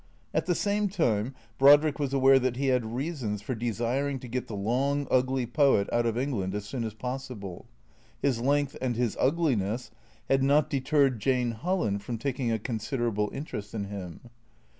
[0.33, 4.47] At the same time Brodriek was aware that he had reasons for desiring to get
[4.47, 7.67] the long, ugly poet out of England as soon as possible.
[8.19, 9.91] His length and his ugliness
[10.27, 14.21] had not deterred Jane Holland from taking a considerable interest in him.